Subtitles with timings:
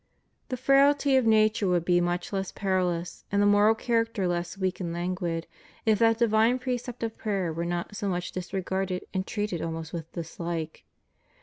[0.45, 4.27] ^ The frailty of nature would be much less peril ous, and the moral character
[4.27, 5.45] less weak and languid,
[5.85, 9.93] if that divine precept of prayer were not so much disre garded and treated almost
[9.93, 10.81] with dishke.